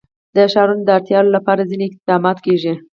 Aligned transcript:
د 0.35 0.37
ښارونو 0.53 0.83
د 0.85 0.89
اړتیاوو 0.97 1.35
لپاره 1.35 1.67
ځینې 1.69 1.85
اقدامات 1.87 2.37
کېږي. 2.45 2.73